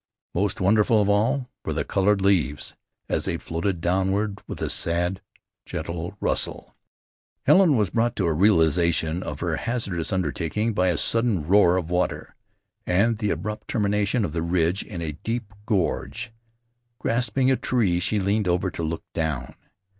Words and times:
Most 0.33 0.59
wonderful 0.59 0.99
of 0.99 1.09
all 1.09 1.47
were 1.63 1.73
the 1.73 1.85
colored 1.85 2.21
leaves, 2.21 2.73
as 3.07 3.25
they 3.25 3.37
floated 3.37 3.81
downward 3.81 4.41
with 4.47 4.59
a 4.59 4.67
sad, 4.67 5.21
gentle 5.63 6.17
rustle. 6.19 6.75
Helen 7.43 7.77
was 7.77 7.91
brought 7.91 8.15
to 8.15 8.25
a 8.25 8.33
realization 8.33 9.21
of 9.21 9.41
her 9.41 9.57
hazardous 9.57 10.11
undertaking 10.11 10.73
by 10.73 10.87
a 10.87 10.97
sudden 10.97 11.45
roar 11.45 11.77
of 11.77 11.91
water, 11.91 12.35
and 12.87 13.19
the 13.19 13.29
abrupt 13.29 13.67
termination 13.67 14.25
of 14.25 14.33
the 14.33 14.41
ridge 14.41 14.81
in 14.81 15.03
a 15.03 15.11
deep 15.23 15.53
gorge. 15.67 16.31
Grasping 16.97 17.51
a 17.51 17.55
tree 17.55 17.99
she 17.99 18.17
leaned 18.17 18.47
over 18.47 18.71
to 18.71 18.81
look 18.81 19.03
down. 19.13 19.53